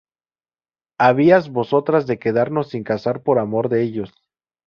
[0.99, 4.11] ¿habías vosotras de quedaros sin casar por amor de ellos?